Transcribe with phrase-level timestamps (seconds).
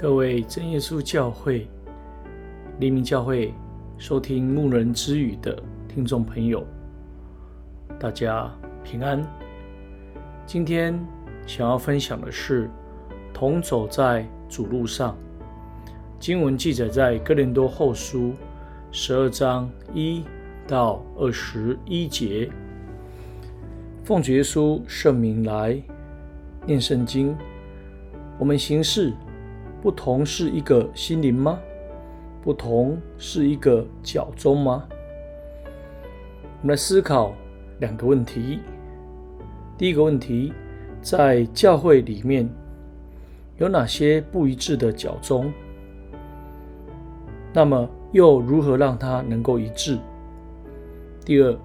[0.00, 1.68] 各位真耶稣教会、
[2.78, 3.52] 黎明教会
[3.98, 6.66] 收听牧人之语的听众朋友，
[7.98, 8.50] 大家
[8.82, 9.22] 平安。
[10.46, 10.98] 今天
[11.46, 12.70] 想要分享的是
[13.34, 15.14] 同走在主路上。
[16.18, 18.32] 经文记载在哥林多后书
[18.90, 20.24] 十二章一
[20.66, 22.50] 到二十一节。
[24.02, 25.78] 奉主耶稣圣名来
[26.64, 27.36] 念圣经，
[28.38, 29.12] 我们行事。
[29.82, 31.58] 不同是一个心灵吗？
[32.42, 34.84] 不同是一个脚踪吗？
[36.60, 37.32] 我们来思考
[37.78, 38.60] 两个问题。
[39.78, 40.52] 第一个问题，
[41.00, 42.46] 在教会里面
[43.56, 45.50] 有哪些不一致的脚踪？
[47.52, 49.98] 那么又如何让它能够一致？
[51.24, 51.56] 第二，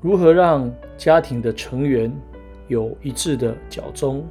[0.00, 2.12] 如何让家庭的成员
[2.66, 4.26] 有一致的脚踪？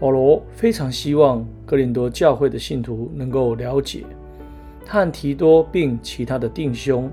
[0.00, 4.04] 保罗非常希望哥林多教会的信徒能够了解，
[4.84, 7.10] 他和提多并其他的弟兄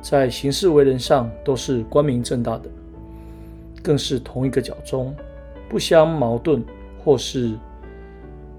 [0.00, 2.70] 在行事为人上都是光明正大的，
[3.82, 5.12] 更是同一个脚中，
[5.68, 6.64] 不相矛盾
[7.04, 7.54] 或是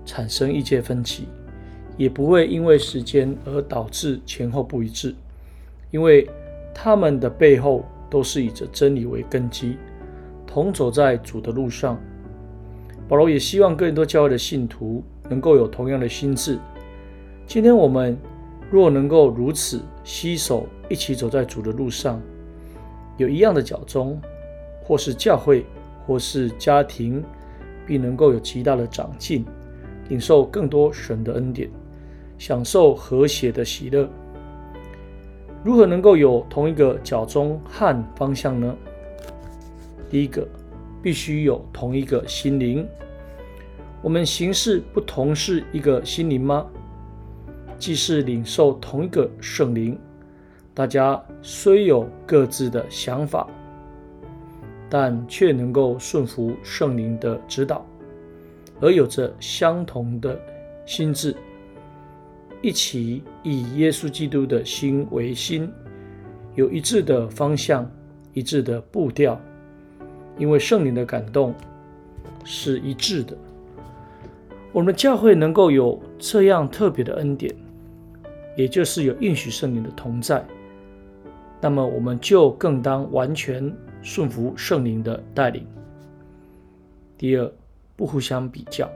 [0.06, 1.30] 产生意见分歧，
[1.96, 5.16] 也不会因为时间而导致前后不一致，
[5.92, 6.30] 因为
[6.74, 9.78] 他们的背后都是以着真理为根基，
[10.46, 11.98] 同走在主的路上。
[13.08, 16.58] 保罗也希望更多教会的信徒能够有同样的心智。
[17.46, 18.18] 今天我们
[18.72, 22.20] 若能够如此携手一起走在主的路上，
[23.18, 24.20] 有一样的脚踪，
[24.82, 25.64] 或是教会，
[26.08, 27.24] 或是家庭，
[27.86, 29.46] 必能够有极大的长进，
[30.10, 31.70] 领受更多神的恩典，
[32.40, 34.10] 享受和谐的喜乐。
[35.64, 38.76] 如何能够有同一个脚踪和方向呢？
[40.10, 40.48] 第一个。
[41.06, 42.84] 必须有同一个心灵。
[44.02, 46.66] 我们行事不同是一个心灵吗？
[47.78, 49.96] 既是领受同一个圣灵，
[50.74, 53.48] 大家虽有各自的想法，
[54.90, 57.86] 但却能够顺服圣灵的指导，
[58.82, 60.36] 而有着相同的
[60.88, 61.36] 心智，
[62.64, 65.72] 一起以耶稣基督的心为心，
[66.56, 67.88] 有一致的方向，
[68.34, 69.40] 一致的步调。
[70.38, 71.54] 因为圣灵的感动
[72.44, 73.38] 是一致的，
[74.72, 77.56] 我们的教会能够有这样特别的恩典，
[78.58, 80.46] 也就是有应许圣灵的同在，
[81.62, 85.66] 那么我们就更当完全顺服圣灵的带领。
[87.18, 87.52] 第二，
[87.96, 88.90] 不互相比较。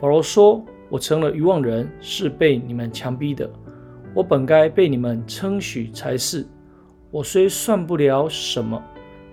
[0.00, 3.48] 保罗说：“我成了愚妄人，是被你们强逼的。
[4.14, 6.46] 我本该被你们称许才是。
[7.10, 8.82] 我虽算不了什么。”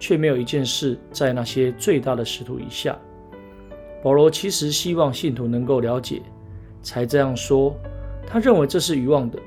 [0.03, 2.93] 却没有一件事在那些最大的使徒以下。
[4.03, 6.21] 保罗其实希望信徒能够了解，
[6.81, 7.73] 才这样说。
[8.27, 9.39] 他认为这是愚妄的，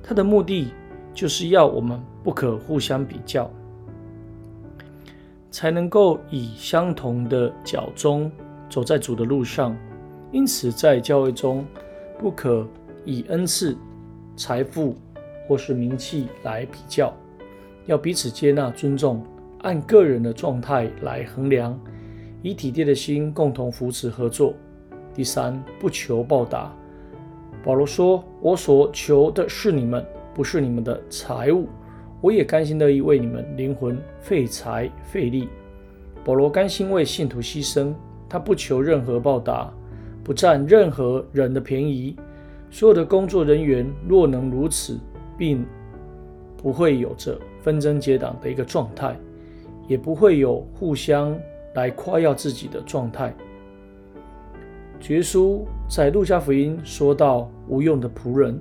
[0.00, 0.68] 他的目的
[1.12, 3.50] 就是要我们不可互相比较，
[5.50, 8.30] 才能够以相同的脚踪
[8.70, 9.76] 走在主的路上。
[10.30, 11.66] 因此，在教会中，
[12.16, 12.64] 不可
[13.04, 13.76] 以恩赐、
[14.36, 14.96] 财富
[15.48, 17.12] 或是名气来比较，
[17.86, 19.20] 要彼此接纳、尊重。
[19.62, 21.78] 按个人的状态来衡量，
[22.42, 24.54] 以体贴的心共同扶持合作。
[25.14, 26.72] 第三，不求报答。
[27.64, 31.66] 保罗说：“我所求的是你们，不是你们的财物。
[32.20, 35.48] 我也甘心乐意为你们灵魂费财费力。”
[36.24, 37.92] 保罗甘心为信徒牺牲，
[38.28, 39.72] 他不求任何报答，
[40.22, 42.16] 不占任何人的便宜。
[42.70, 44.98] 所有的工作人员若能如此，
[45.38, 45.64] 并
[46.56, 49.16] 不会有着纷争结党的一个状态。
[49.86, 51.38] 也不会有互相
[51.74, 53.34] 来夸耀自己的状态。
[55.08, 58.60] 耶稣在路加福音说到无用的仆人，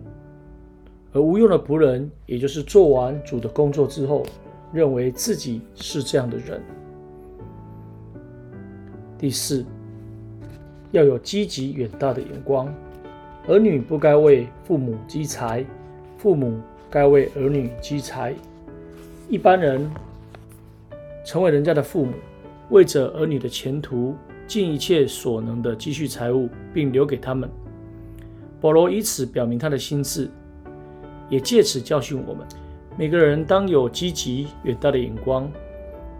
[1.12, 4.24] 而无用的仆人，也就是做完主的工作之后，
[4.72, 6.62] 认为自己是这样的人。
[9.18, 9.66] 第四，
[10.92, 12.72] 要有积极远大的眼光。
[13.48, 15.66] 儿女不该为父母积财，
[16.18, 18.36] 父母该为儿女积财。
[19.30, 19.89] 一般人。
[21.25, 22.13] 成为人家的父母，
[22.69, 27.50] 为着儿女的前途，尽一切所能的积蓄财物，并留给他们。
[28.62, 30.30] 保罗以此表明他的心志，
[31.27, 32.45] 也借此教训我们：
[32.95, 35.51] 每个人当有积极远大的眼光，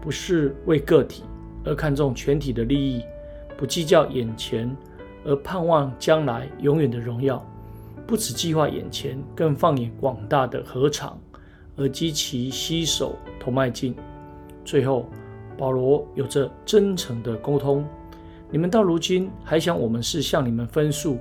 [0.00, 1.22] 不是为个体，
[1.64, 3.00] 而看重全体的利益；
[3.56, 4.76] 不计较眼前，
[5.24, 7.40] 而盼望将来永远的荣耀；
[8.08, 11.16] 不只计划眼前，更放眼广大的禾场，
[11.76, 13.94] 而积极携手同迈进。
[14.66, 15.06] 最后，
[15.56, 17.86] 保罗有着真诚的沟通，
[18.50, 21.18] 你们到如今还想我们是向你们分诉？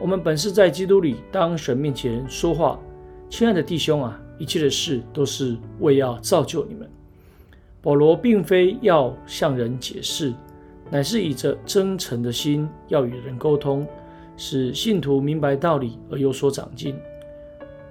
[0.00, 2.78] 我们本是在基督里当神面前说话。
[3.28, 6.88] 亲爱的弟兄啊，一切的事都是为要造就你们。
[7.82, 10.32] 保罗并非要向人解释，
[10.88, 13.84] 乃是以着真诚的心要与人沟通，
[14.36, 16.94] 使信徒明白道理而有所长进。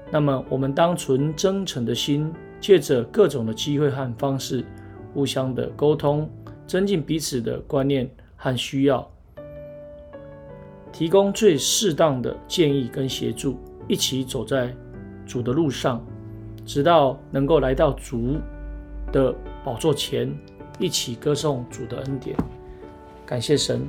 [0.10, 2.34] 那么，我们当存真诚的心，
[2.68, 4.62] 借着各种的机会和方式，
[5.14, 6.30] 互相的沟通，
[6.68, 9.10] 增进彼此的观念和需要，
[10.92, 14.76] 提供最适当的建议跟协助，一起走在
[15.26, 16.06] 主的路上，
[16.66, 18.36] 直到能够来到主
[19.14, 19.34] 的
[19.64, 20.30] 宝座前，
[20.78, 22.36] 一起歌颂主的恩典。
[23.26, 23.88] 感谢神，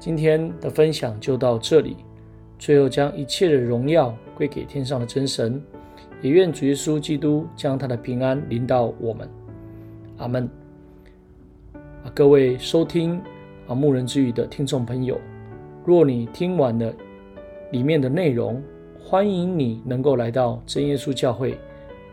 [0.00, 1.98] 今天的分享就到这里。
[2.58, 5.62] 最后，将一切的荣耀归给天上的真神，
[6.20, 9.28] 也愿主耶稣基督将他的平安临到我们。
[10.16, 10.48] 阿门。
[11.74, 13.20] 啊，各位收听
[13.66, 15.20] 啊牧人之语的听众朋友，
[15.84, 16.92] 若你听完了
[17.70, 18.62] 里面的内容，
[19.00, 21.58] 欢迎你能够来到真耶稣教会、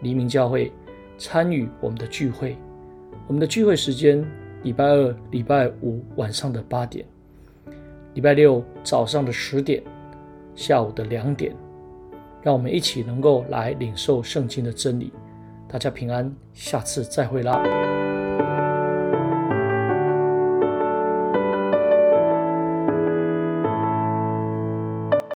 [0.02, 0.72] 黎明教会
[1.18, 2.58] 参与我们的聚会。
[3.28, 4.24] 我们的聚会时间：
[4.64, 7.06] 礼拜二、礼拜五晚上的八点，
[8.14, 9.82] 礼拜六早上的十点。
[10.56, 11.54] 下午的两点，
[12.46, 15.12] 让我们一起能够来领受圣经的真理。
[15.68, 17.95] 大家平安，下次再会啦。